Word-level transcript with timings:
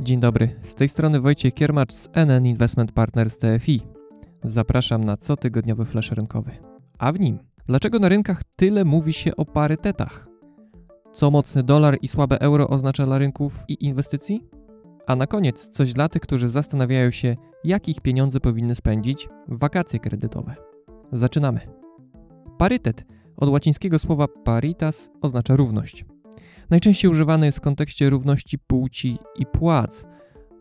Dzień 0.00 0.20
dobry, 0.20 0.60
z 0.62 0.74
tej 0.74 0.88
strony 0.88 1.20
Wojciech 1.20 1.54
Kiermacz 1.54 1.92
z 1.92 2.08
NN 2.12 2.46
Investment 2.46 2.92
Partners 2.92 3.38
TFI. 3.38 3.80
Zapraszam 4.44 5.04
na 5.04 5.16
cotygodniowy 5.16 5.84
flash 5.84 6.12
rynkowy. 6.12 6.50
A 6.98 7.12
w 7.12 7.20
nim, 7.20 7.38
dlaczego 7.66 7.98
na 7.98 8.08
rynkach 8.08 8.42
tyle 8.56 8.84
mówi 8.84 9.12
się 9.12 9.36
o 9.36 9.44
parytetach? 9.44 10.28
Co 11.12 11.30
mocny 11.30 11.62
dolar 11.62 11.98
i 12.02 12.08
słabe 12.08 12.40
euro 12.40 12.68
oznacza 12.68 13.06
dla 13.06 13.18
rynków 13.18 13.64
i 13.68 13.84
inwestycji? 13.86 14.44
A 15.06 15.16
na 15.16 15.26
koniec 15.26 15.68
coś 15.68 15.92
dla 15.92 16.08
tych, 16.08 16.22
którzy 16.22 16.48
zastanawiają 16.48 17.10
się, 17.10 17.36
jak 17.64 17.88
ich 17.88 18.00
pieniądze 18.00 18.40
powinny 18.40 18.74
spędzić 18.74 19.28
w 19.48 19.58
wakacje 19.58 20.00
kredytowe. 20.00 20.54
Zaczynamy. 21.12 21.60
Parytet 22.58 23.04
od 23.38 23.48
łacińskiego 23.48 23.98
słowa 23.98 24.26
paritas 24.44 25.08
oznacza 25.20 25.56
równość. 25.56 26.04
Najczęściej 26.70 27.10
używany 27.10 27.46
jest 27.46 27.58
w 27.58 27.60
kontekście 27.60 28.10
równości 28.10 28.58
płci 28.58 29.18
i 29.36 29.46
płac. 29.46 30.04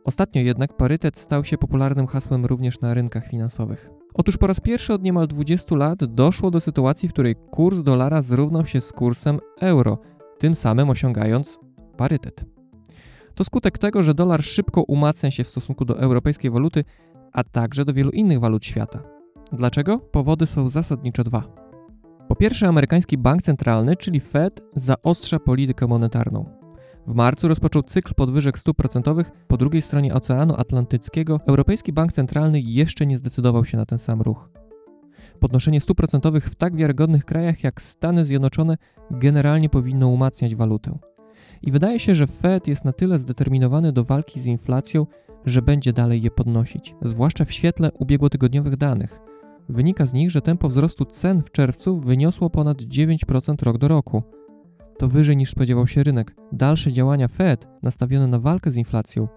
Ostatnio 0.04 0.42
jednak 0.42 0.78
parytet 0.78 1.18
stał 1.18 1.46
się 1.46 1.58
popularnym 1.58 2.08
hasłem 2.08 2.46
również 2.46 2.82
na 2.82 2.94
rynkach 2.94 3.28
finansowych. 3.28 3.90
Otóż 4.14 4.38
po 4.38 4.48
raz 4.48 4.60
pierwszy 4.60 4.94
od 4.94 5.04
niemal 5.04 5.28
20 5.28 5.76
lat 5.76 6.06
doszło 6.06 6.52
do 6.52 6.60
sytuacji, 6.60 7.10
w 7.10 7.14
której 7.14 7.36
kurs 7.36 7.82
dolara 7.82 8.22
zrównał 8.22 8.66
się 8.66 8.82
z 8.82 8.92
kursem 8.92 9.40
euro, 9.60 10.00
tym 10.38 10.56
samym 10.56 10.90
osiągając 10.90 11.60
parytet. 11.98 12.46
To 13.36 13.44
skutek 13.44 13.78
tego, 13.78 14.04
że 14.04 14.14
dolar 14.14 14.44
szybko 14.44 14.84
umacnia 14.84 15.32
się 15.32 15.44
w 15.44 15.48
stosunku 15.48 15.86
do 15.86 16.00
europejskiej 16.00 16.52
waluty, 16.52 16.84
a 17.34 17.44
także 17.44 17.86
do 17.86 17.94
wielu 17.94 18.12
innych 18.12 18.40
walut 18.40 18.66
świata. 18.66 19.04
Dlaczego? 19.52 20.00
Powody 20.00 20.46
są 20.46 20.70
zasadniczo 20.70 21.24
dwa. 21.24 21.67
Po 22.28 22.36
pierwsze, 22.36 22.68
amerykański 22.68 23.18
bank 23.18 23.42
centralny, 23.42 23.96
czyli 23.96 24.20
Fed, 24.20 24.64
zaostrza 24.76 25.40
politykę 25.40 25.88
monetarną. 25.88 26.46
W 27.08 27.16
marcu 27.16 27.48
rozpoczął 27.48 27.84
cykl 27.84 28.14
podwyżek 28.14 28.60
stóp 28.60 28.78
procentowych. 28.78 29.32
Po 29.48 29.58
drugiej 29.58 29.82
stronie 29.82 30.14
Oceanu 30.14 30.56
Atlantyckiego 30.56 31.40
Europejski 31.48 31.94
Bank 31.94 32.14
Centralny 32.14 32.62
jeszcze 32.62 33.06
nie 33.06 33.18
zdecydował 33.18 33.66
się 33.66 33.78
na 33.78 33.86
ten 33.86 34.00
sam 34.00 34.22
ruch. 34.22 34.50
Podnoszenie 35.40 35.82
stóp 35.82 35.98
procentowych 35.98 36.50
w 36.50 36.56
tak 36.56 36.76
wiarygodnych 36.76 37.26
krajach 37.26 37.64
jak 37.64 37.82
Stany 37.82 38.26
Zjednoczone 38.26 38.78
generalnie 39.12 39.70
powinno 39.70 40.08
umacniać 40.08 40.56
walutę. 40.56 40.98
I 41.62 41.72
wydaje 41.72 42.00
się, 42.00 42.16
że 42.16 42.28
Fed 42.28 42.68
jest 42.68 42.86
na 42.86 42.94
tyle 42.94 43.20
zdeterminowany 43.20 43.92
do 43.92 44.04
walki 44.04 44.40
z 44.40 44.46
inflacją, 44.46 45.06
że 45.46 45.62
będzie 45.62 45.94
dalej 45.94 46.22
je 46.22 46.32
podnosić, 46.32 46.96
zwłaszcza 47.02 47.46
w 47.46 47.52
świetle 47.52 47.92
ubiegłotygodniowych 47.92 48.78
danych. 48.78 49.20
Wynika 49.70 50.06
z 50.06 50.14
nich, 50.14 50.32
że 50.32 50.42
tempo 50.42 50.70
wzrostu 50.70 51.06
cen 51.06 51.44
w 51.44 51.52
czerwcu 51.52 52.00
wyniosło 52.00 52.50
ponad 52.50 52.78
9% 52.78 53.64
rok 53.64 53.78
do 53.78 53.88
roku. 53.88 54.24
To 54.98 55.08
wyżej 55.08 55.38
niż 55.38 55.52
spodziewał 55.52 55.88
się 55.88 56.04
rynek. 56.04 56.36
Dalsze 56.52 56.92
działania 56.92 57.28
Fed 57.28 57.68
nastawione 57.84 58.28
na 58.28 58.40
walkę 58.40 58.72
z 58.72 58.76
inflacją 58.76 59.28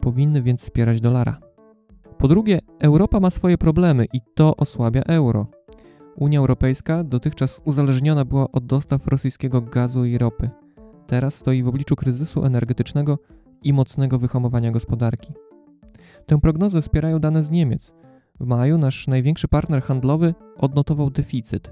powinny 0.00 0.42
więc 0.42 0.60
wspierać 0.60 1.00
dolara. 1.00 1.40
Po 2.18 2.28
drugie, 2.28 2.58
Europa 2.80 3.20
ma 3.20 3.30
swoje 3.30 3.58
problemy 3.58 4.06
i 4.12 4.20
to 4.34 4.56
osłabia 4.56 5.02
euro. 5.02 5.46
Unia 6.16 6.38
Europejska 6.38 7.04
dotychczas 7.04 7.60
uzależniona 7.64 8.24
była 8.24 8.52
od 8.52 8.66
dostaw 8.66 9.06
rosyjskiego 9.06 9.60
gazu 9.60 10.04
i 10.04 10.18
ropy. 10.18 10.50
Teraz 11.06 11.34
stoi 11.34 11.62
w 11.62 11.68
obliczu 11.68 11.96
kryzysu 11.96 12.44
energetycznego 12.44 13.18
i 13.62 13.72
mocnego 13.72 14.18
wyhamowania 14.18 14.70
gospodarki. 14.70 15.32
Tę 16.26 16.40
prognozę 16.40 16.82
wspierają 16.82 17.18
dane 17.18 17.42
z 17.42 17.50
Niemiec– 17.50 17.92
w 18.40 18.46
maju 18.46 18.78
nasz 18.78 19.08
największy 19.08 19.48
partner 19.48 19.82
handlowy 19.82 20.34
odnotował 20.58 21.10
deficyt, 21.10 21.70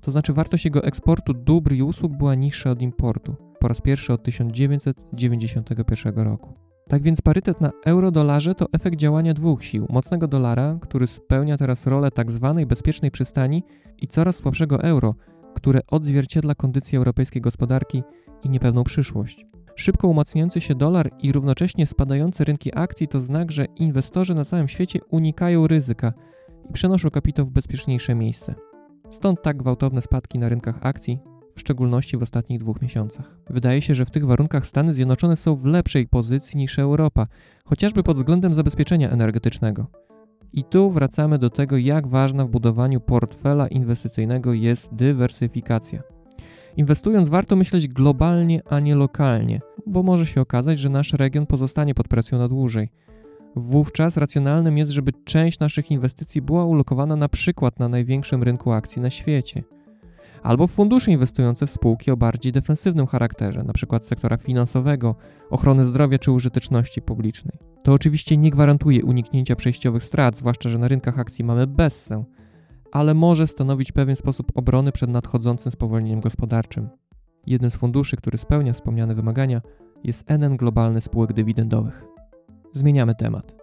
to 0.00 0.10
znaczy 0.10 0.32
wartość 0.32 0.64
jego 0.64 0.84
eksportu 0.84 1.34
dóbr 1.34 1.72
i 1.72 1.82
usług 1.82 2.12
była 2.12 2.34
niższa 2.34 2.70
od 2.70 2.82
importu, 2.82 3.36
po 3.60 3.68
raz 3.68 3.80
pierwszy 3.80 4.12
od 4.12 4.22
1991 4.22 6.14
roku. 6.14 6.54
Tak 6.88 7.02
więc 7.02 7.20
parytet 7.20 7.60
na 7.60 7.70
euro-dolarze 7.84 8.54
to 8.54 8.66
efekt 8.72 8.96
działania 8.96 9.34
dwóch 9.34 9.64
sił: 9.64 9.86
mocnego 9.90 10.28
dolara, 10.28 10.78
który 10.82 11.06
spełnia 11.06 11.56
teraz 11.56 11.86
rolę 11.86 12.10
tzw. 12.10 12.54
Tak 12.56 12.66
bezpiecznej 12.66 13.10
przystani, 13.10 13.62
i 13.98 14.08
coraz 14.08 14.36
słabszego 14.36 14.82
euro, 14.82 15.14
które 15.54 15.80
odzwierciedla 15.90 16.54
kondycję 16.54 16.98
europejskiej 16.98 17.42
gospodarki 17.42 18.02
i 18.42 18.50
niepewną 18.50 18.84
przyszłość. 18.84 19.49
Szybko 19.80 20.08
umacniający 20.08 20.60
się 20.60 20.74
dolar 20.74 21.10
i 21.22 21.32
równocześnie 21.32 21.86
spadające 21.86 22.44
rynki 22.44 22.70
akcji 22.74 23.08
to 23.08 23.20
znak, 23.20 23.52
że 23.52 23.64
inwestorzy 23.64 24.34
na 24.34 24.44
całym 24.44 24.68
świecie 24.68 24.98
unikają 25.10 25.66
ryzyka 25.66 26.12
i 26.70 26.72
przenoszą 26.72 27.10
kapitał 27.10 27.46
w 27.46 27.50
bezpieczniejsze 27.50 28.14
miejsce. 28.14 28.54
Stąd 29.10 29.42
tak 29.42 29.56
gwałtowne 29.56 30.02
spadki 30.02 30.38
na 30.38 30.48
rynkach 30.48 30.78
akcji, 30.80 31.18
w 31.56 31.60
szczególności 31.60 32.16
w 32.16 32.22
ostatnich 32.22 32.60
dwóch 32.60 32.82
miesiącach. 32.82 33.36
Wydaje 33.50 33.82
się, 33.82 33.94
że 33.94 34.06
w 34.06 34.10
tych 34.10 34.26
warunkach 34.26 34.66
Stany 34.66 34.92
Zjednoczone 34.92 35.36
są 35.36 35.56
w 35.56 35.64
lepszej 35.64 36.06
pozycji 36.06 36.58
niż 36.58 36.78
Europa, 36.78 37.26
chociażby 37.64 38.02
pod 38.02 38.16
względem 38.16 38.54
zabezpieczenia 38.54 39.10
energetycznego. 39.10 39.86
I 40.52 40.64
tu 40.64 40.90
wracamy 40.90 41.38
do 41.38 41.50
tego, 41.50 41.76
jak 41.76 42.08
ważna 42.08 42.44
w 42.44 42.50
budowaniu 42.50 43.00
portfela 43.00 43.68
inwestycyjnego 43.68 44.52
jest 44.52 44.94
dywersyfikacja. 44.94 46.02
Inwestując 46.76 47.28
warto 47.28 47.56
myśleć 47.56 47.88
globalnie, 47.88 48.62
a 48.70 48.80
nie 48.80 48.94
lokalnie, 48.94 49.60
bo 49.86 50.02
może 50.02 50.26
się 50.26 50.40
okazać, 50.40 50.78
że 50.78 50.88
nasz 50.88 51.12
region 51.12 51.46
pozostanie 51.46 51.94
pod 51.94 52.08
presją 52.08 52.38
na 52.38 52.48
dłużej. 52.48 52.88
Wówczas 53.56 54.16
racjonalnym 54.16 54.78
jest, 54.78 54.90
żeby 54.90 55.12
część 55.24 55.58
naszych 55.58 55.90
inwestycji 55.90 56.42
była 56.42 56.64
ulokowana 56.64 57.16
na 57.16 57.28
przykład 57.28 57.78
na 57.78 57.88
największym 57.88 58.42
rynku 58.42 58.72
akcji 58.72 59.02
na 59.02 59.10
świecie. 59.10 59.62
Albo 60.42 60.66
w 60.66 60.70
fundusze 60.70 61.12
inwestujące 61.12 61.66
w 61.66 61.70
spółki 61.70 62.10
o 62.10 62.16
bardziej 62.16 62.52
defensywnym 62.52 63.06
charakterze, 63.06 63.60
np. 63.60 63.98
sektora 64.02 64.36
finansowego, 64.36 65.14
ochrony 65.50 65.84
zdrowia 65.84 66.18
czy 66.18 66.32
użyteczności 66.32 67.02
publicznej. 67.02 67.58
To 67.82 67.92
oczywiście 67.92 68.36
nie 68.36 68.50
gwarantuje 68.50 69.04
uniknięcia 69.04 69.56
przejściowych 69.56 70.04
strat, 70.04 70.36
zwłaszcza 70.36 70.68
że 70.68 70.78
na 70.78 70.88
rynkach 70.88 71.18
akcji 71.18 71.44
mamy 71.44 71.66
bessę, 71.66 72.24
ale 72.92 73.14
może 73.14 73.46
stanowić 73.46 73.92
pewien 73.92 74.16
sposób 74.16 74.52
obrony 74.54 74.92
przed 74.92 75.10
nadchodzącym 75.10 75.72
spowolnieniem 75.72 76.20
gospodarczym. 76.20 76.88
Jednym 77.46 77.70
z 77.70 77.76
funduszy, 77.76 78.16
który 78.16 78.38
spełnia 78.38 78.72
wspomniane 78.72 79.14
wymagania, 79.14 79.60
jest 80.04 80.30
NN 80.30 80.56
Globalny 80.56 81.00
Spółek 81.00 81.32
Dywidendowych. 81.32 82.04
Zmieniamy 82.72 83.14
temat. 83.14 83.60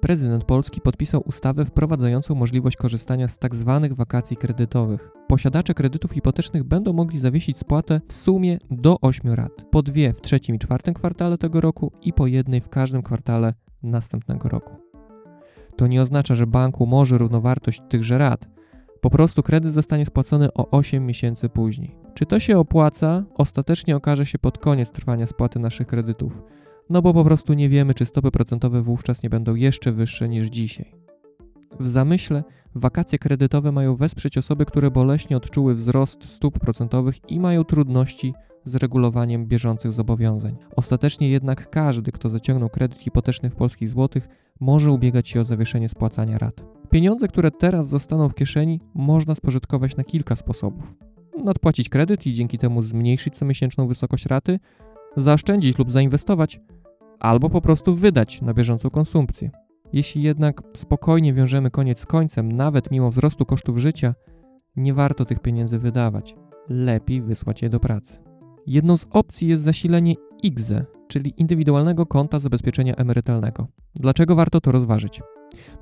Prezydent 0.00 0.44
Polski 0.44 0.80
podpisał 0.80 1.22
ustawę 1.26 1.64
wprowadzającą 1.64 2.34
możliwość 2.34 2.76
korzystania 2.76 3.28
z 3.28 3.38
tzw. 3.38 3.78
Tak 3.82 3.94
wakacji 3.94 4.36
kredytowych. 4.36 5.10
Posiadacze 5.28 5.74
kredytów 5.74 6.10
hipotecznych 6.10 6.64
będą 6.64 6.92
mogli 6.92 7.18
zawiesić 7.18 7.58
spłatę 7.58 8.00
w 8.08 8.12
sumie 8.12 8.58
do 8.70 9.00
8 9.00 9.32
rat. 9.32 9.52
Po 9.70 9.82
dwie 9.82 10.12
w 10.12 10.20
trzecim 10.20 10.54
i 10.54 10.58
czwartym 10.58 10.94
kwartale 10.94 11.38
tego 11.38 11.60
roku 11.60 11.92
i 12.02 12.12
po 12.12 12.26
jednej 12.26 12.60
w 12.60 12.68
każdym 12.68 13.02
kwartale 13.02 13.54
następnego 13.82 14.48
roku. 14.48 14.76
To 15.76 15.86
nie 15.86 16.02
oznacza, 16.02 16.34
że 16.34 16.46
banku 16.46 16.86
może 16.86 17.18
równowartość 17.18 17.82
tychże 17.88 18.18
rat. 18.18 18.48
Po 19.00 19.10
prostu 19.10 19.42
kredyt 19.42 19.72
zostanie 19.72 20.06
spłacony 20.06 20.52
o 20.54 20.70
8 20.70 21.06
miesięcy 21.06 21.48
później. 21.48 21.96
Czy 22.18 22.26
to 22.26 22.40
się 22.40 22.58
opłaca? 22.58 23.24
Ostatecznie 23.34 23.96
okaże 23.96 24.26
się 24.26 24.38
pod 24.38 24.58
koniec 24.58 24.90
trwania 24.92 25.26
spłaty 25.26 25.58
naszych 25.58 25.86
kredytów. 25.86 26.42
No 26.90 27.02
bo 27.02 27.14
po 27.14 27.24
prostu 27.24 27.54
nie 27.54 27.68
wiemy, 27.68 27.94
czy 27.94 28.06
stopy 28.06 28.30
procentowe 28.30 28.82
wówczas 28.82 29.22
nie 29.22 29.30
będą 29.30 29.54
jeszcze 29.54 29.92
wyższe 29.92 30.28
niż 30.28 30.48
dzisiaj. 30.48 30.94
W 31.80 31.88
zamyśle 31.88 32.44
wakacje 32.74 33.18
kredytowe 33.18 33.72
mają 33.72 33.96
wesprzeć 33.96 34.38
osoby, 34.38 34.64
które 34.64 34.90
boleśnie 34.90 35.36
odczuły 35.36 35.74
wzrost 35.74 36.28
stóp 36.28 36.58
procentowych 36.58 37.30
i 37.30 37.40
mają 37.40 37.64
trudności 37.64 38.34
z 38.64 38.74
regulowaniem 38.74 39.46
bieżących 39.46 39.92
zobowiązań. 39.92 40.56
Ostatecznie 40.76 41.28
jednak 41.28 41.70
każdy, 41.70 42.12
kto 42.12 42.30
zaciągnął 42.30 42.68
kredyt 42.68 42.98
hipoteczny 42.98 43.50
w 43.50 43.56
polskich 43.56 43.88
złotych, 43.88 44.28
może 44.60 44.92
ubiegać 44.92 45.28
się 45.28 45.40
o 45.40 45.44
zawieszenie 45.44 45.88
spłacania 45.88 46.38
rat. 46.38 46.64
Pieniądze, 46.90 47.28
które 47.28 47.50
teraz 47.50 47.88
zostaną 47.88 48.28
w 48.28 48.34
kieszeni, 48.34 48.80
można 48.94 49.34
spożytkować 49.34 49.96
na 49.96 50.04
kilka 50.04 50.36
sposobów. 50.36 51.07
Nadpłacić 51.44 51.88
kredyt 51.88 52.26
i 52.26 52.34
dzięki 52.34 52.58
temu 52.58 52.82
zmniejszyć 52.82 53.34
comiesięczną 53.34 53.86
wysokość 53.86 54.26
raty, 54.26 54.58
zaoszczędzić 55.16 55.78
lub 55.78 55.92
zainwestować, 55.92 56.60
albo 57.20 57.50
po 57.50 57.60
prostu 57.60 57.94
wydać 57.94 58.42
na 58.42 58.54
bieżącą 58.54 58.90
konsumpcję. 58.90 59.50
Jeśli 59.92 60.22
jednak 60.22 60.62
spokojnie 60.74 61.34
wiążemy 61.34 61.70
koniec 61.70 61.98
z 61.98 62.06
końcem, 62.06 62.52
nawet 62.52 62.90
mimo 62.90 63.10
wzrostu 63.10 63.44
kosztów 63.44 63.78
życia, 63.78 64.14
nie 64.76 64.94
warto 64.94 65.24
tych 65.24 65.40
pieniędzy 65.40 65.78
wydawać. 65.78 66.34
Lepiej 66.68 67.22
wysłać 67.22 67.62
je 67.62 67.68
do 67.68 67.80
pracy. 67.80 68.18
Jedną 68.66 68.96
z 68.96 69.06
opcji 69.10 69.48
jest 69.48 69.62
zasilenie 69.62 70.14
IGZE, 70.42 70.84
czyli 71.08 71.34
indywidualnego 71.36 72.06
konta 72.06 72.38
zabezpieczenia 72.38 72.94
emerytalnego. 72.94 73.66
Dlaczego 73.94 74.34
warto 74.34 74.60
to 74.60 74.72
rozważyć? 74.72 75.22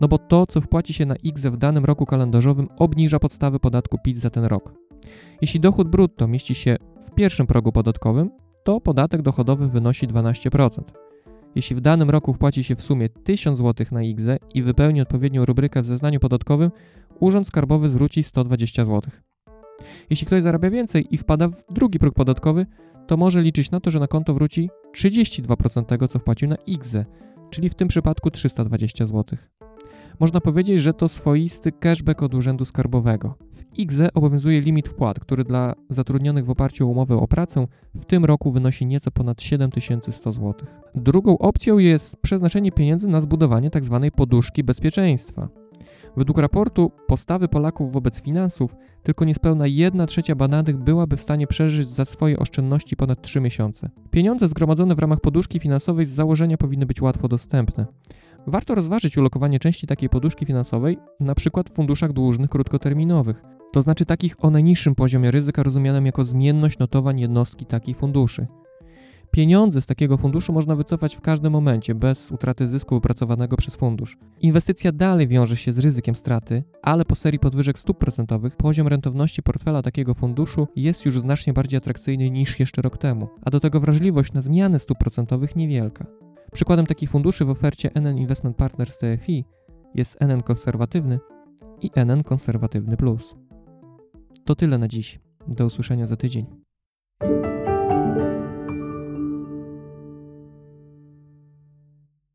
No 0.00 0.08
bo 0.08 0.18
to, 0.18 0.46
co 0.46 0.60
wpłaci 0.60 0.94
się 0.94 1.06
na 1.06 1.16
IGZE 1.16 1.50
w 1.50 1.56
danym 1.56 1.84
roku 1.84 2.06
kalendarzowym, 2.06 2.68
obniża 2.78 3.18
podstawy 3.18 3.60
podatku 3.60 3.98
PIT 4.04 4.16
za 4.16 4.30
ten 4.30 4.44
rok. 4.44 4.85
Jeśli 5.40 5.60
dochód 5.60 5.88
brutto 5.88 6.28
mieści 6.28 6.54
się 6.54 6.76
w 7.06 7.14
pierwszym 7.14 7.46
progu 7.46 7.72
podatkowym, 7.72 8.30
to 8.64 8.80
podatek 8.80 9.22
dochodowy 9.22 9.68
wynosi 9.68 10.08
12%. 10.08 10.80
Jeśli 11.54 11.76
w 11.76 11.80
danym 11.80 12.10
roku 12.10 12.34
wpłaci 12.34 12.64
się 12.64 12.76
w 12.76 12.82
sumie 12.82 13.08
1000 13.08 13.58
zł 13.58 13.86
na 13.92 14.02
IGZE 14.02 14.38
i 14.54 14.62
wypełni 14.62 15.00
odpowiednią 15.00 15.44
rubrykę 15.44 15.82
w 15.82 15.86
zeznaniu 15.86 16.20
podatkowym, 16.20 16.70
Urząd 17.20 17.46
Skarbowy 17.46 17.90
zwróci 17.90 18.22
120 18.22 18.84
zł. 18.84 19.10
Jeśli 20.10 20.26
ktoś 20.26 20.42
zarabia 20.42 20.70
więcej 20.70 21.06
i 21.10 21.18
wpada 21.18 21.48
w 21.48 21.62
drugi 21.70 21.98
próg 21.98 22.14
podatkowy, 22.14 22.66
to 23.06 23.16
może 23.16 23.42
liczyć 23.42 23.70
na 23.70 23.80
to, 23.80 23.90
że 23.90 24.00
na 24.00 24.06
konto 24.06 24.34
wróci 24.34 24.70
32% 24.96 25.84
tego, 25.84 26.08
co 26.08 26.18
wpłacił 26.18 26.48
na 26.48 26.56
IGZE, 26.66 27.04
czyli 27.50 27.68
w 27.68 27.74
tym 27.74 27.88
przypadku 27.88 28.30
320 28.30 29.06
zł. 29.06 29.38
Można 30.20 30.40
powiedzieć, 30.40 30.80
że 30.80 30.94
to 30.94 31.08
swoisty 31.08 31.72
cashback 31.72 32.22
od 32.22 32.34
Urzędu 32.34 32.64
Skarbowego. 32.64 33.34
W 33.52 33.78
IGZE 33.78 34.14
obowiązuje 34.14 34.60
limit 34.60 34.88
wpłat, 34.88 35.20
który 35.20 35.44
dla 35.44 35.74
zatrudnionych 35.88 36.44
w 36.44 36.50
oparciu 36.50 36.86
o 36.86 36.90
umowę 36.90 37.16
o 37.16 37.28
pracę 37.28 37.66
w 37.94 38.04
tym 38.04 38.24
roku 38.24 38.52
wynosi 38.52 38.86
nieco 38.86 39.10
ponad 39.10 39.42
7100 39.42 40.32
zł. 40.32 40.54
Drugą 40.94 41.38
opcją 41.38 41.78
jest 41.78 42.16
przeznaczenie 42.16 42.72
pieniędzy 42.72 43.08
na 43.08 43.20
zbudowanie 43.20 43.70
tzw. 43.70 44.00
Tak 44.02 44.14
poduszki 44.14 44.64
bezpieczeństwa. 44.64 45.48
Według 46.16 46.38
raportu 46.38 46.92
postawy 47.06 47.48
Polaków 47.48 47.92
wobec 47.92 48.22
finansów 48.22 48.76
tylko 49.02 49.24
niespełna 49.24 49.66
1 49.66 50.06
trzecia 50.06 50.34
badanych 50.34 50.76
byłaby 50.76 51.16
w 51.16 51.20
stanie 51.20 51.46
przeżyć 51.46 51.88
za 51.88 52.04
swoje 52.04 52.38
oszczędności 52.38 52.96
ponad 52.96 53.22
3 53.22 53.40
miesiące. 53.40 53.90
Pieniądze 54.10 54.48
zgromadzone 54.48 54.94
w 54.94 54.98
ramach 54.98 55.20
poduszki 55.20 55.60
finansowej 55.60 56.06
z 56.06 56.10
założenia 56.10 56.56
powinny 56.56 56.86
być 56.86 57.02
łatwo 57.02 57.28
dostępne. 57.28 57.86
Warto 58.46 58.74
rozważyć 58.74 59.18
ulokowanie 59.18 59.58
części 59.58 59.86
takiej 59.86 60.08
poduszki 60.08 60.46
finansowej, 60.46 60.98
np. 61.20 61.62
w 61.70 61.74
funduszach 61.74 62.12
dłużnych 62.12 62.50
krótkoterminowych, 62.50 63.42
to 63.72 63.82
znaczy 63.82 64.06
takich 64.06 64.44
o 64.44 64.50
najniższym 64.50 64.94
poziomie 64.94 65.30
ryzyka 65.30 65.62
rozumianym 65.62 66.06
jako 66.06 66.24
zmienność 66.24 66.78
notowań 66.78 67.20
jednostki 67.20 67.66
takich 67.66 67.96
funduszy. 67.96 68.46
Pieniądze 69.30 69.80
z 69.80 69.86
takiego 69.86 70.16
funduszu 70.16 70.52
można 70.52 70.76
wycofać 70.76 71.16
w 71.16 71.20
każdym 71.20 71.52
momencie, 71.52 71.94
bez 71.94 72.32
utraty 72.32 72.68
zysku 72.68 72.94
wypracowanego 72.94 73.56
przez 73.56 73.76
fundusz. 73.76 74.16
Inwestycja 74.40 74.92
dalej 74.92 75.28
wiąże 75.28 75.56
się 75.56 75.72
z 75.72 75.78
ryzykiem 75.78 76.14
straty, 76.14 76.64
ale 76.82 77.04
po 77.04 77.14
serii 77.14 77.38
podwyżek 77.38 77.78
stóp 77.78 77.98
procentowych 77.98 78.56
poziom 78.56 78.88
rentowności 78.88 79.42
portfela 79.42 79.82
takiego 79.82 80.14
funduszu 80.14 80.68
jest 80.76 81.04
już 81.04 81.20
znacznie 81.20 81.52
bardziej 81.52 81.78
atrakcyjny 81.78 82.30
niż 82.30 82.60
jeszcze 82.60 82.82
rok 82.82 82.98
temu, 82.98 83.28
a 83.42 83.50
do 83.50 83.60
tego 83.60 83.80
wrażliwość 83.80 84.32
na 84.32 84.42
zmiany 84.42 84.78
stóp 84.78 84.98
procentowych 84.98 85.56
niewielka. 85.56 86.25
Przykładem 86.52 86.86
takich 86.86 87.10
funduszy 87.10 87.44
w 87.44 87.50
ofercie 87.50 87.90
NN 87.94 88.18
Investment 88.18 88.56
Partners 88.56 88.98
TFI 88.98 89.44
jest 89.94 90.22
NN 90.22 90.42
Konserwatywny 90.42 91.18
i 91.80 91.90
NN 91.94 92.22
Konserwatywny 92.22 92.96
Plus. 92.96 93.34
To 94.44 94.54
tyle 94.54 94.78
na 94.78 94.88
dziś. 94.88 95.20
Do 95.48 95.66
usłyszenia 95.66 96.06
za 96.06 96.16
tydzień. 96.16 96.46